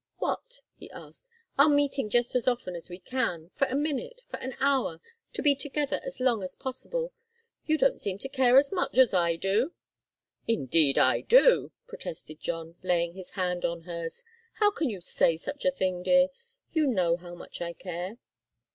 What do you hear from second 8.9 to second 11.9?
as I do?" "Indeed I do!"